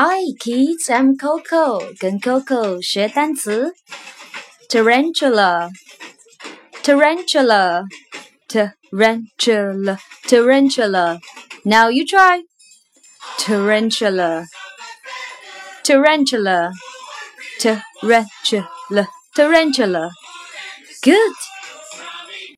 [0.00, 3.72] Hi kids, I'm Coco，跟 Coco 学单词。
[4.68, 5.70] Tarantula,
[6.84, 7.82] tarantula,
[8.46, 11.18] tarantula, tarantula.
[11.64, 12.44] Now you try.
[13.40, 14.46] Tarantula,
[15.82, 16.70] tarantula,
[17.58, 20.10] tarantula, tarantula.
[21.02, 21.57] Good.